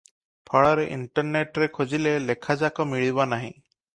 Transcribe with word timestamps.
ଫଳରେ 0.51 0.85
ଇଣ୍ଟରନେଟରେ 0.95 1.67
ଖୋଜିଲେ 1.77 2.13
ଲେଖାଯାକ 2.25 2.89
ମିଳିବ 2.95 3.31
ନାହିଁ। 3.35 3.53